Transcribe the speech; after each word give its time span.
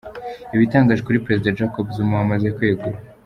Ibitangaje 0.55 1.01
kuri 1.07 1.23
Perezida 1.25 1.55
Jacob 1.57 1.85
Zuba 1.95 2.13
wamaze 2.19 2.47
kwegura… 2.57 2.97